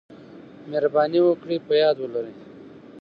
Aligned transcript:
مهرباني 0.69 1.19
وکړئ 1.27 1.57
په 1.67 1.73
یاد 1.81 1.95
ولرئ: 1.99 2.35